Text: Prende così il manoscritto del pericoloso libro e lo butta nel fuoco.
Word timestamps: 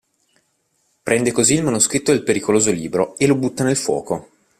Prende 1.03 1.31
così 1.31 1.53
il 1.53 1.63
manoscritto 1.63 2.11
del 2.11 2.23
pericoloso 2.23 2.71
libro 2.71 3.15
e 3.17 3.27
lo 3.27 3.35
butta 3.35 3.63
nel 3.63 3.77
fuoco. 3.77 4.29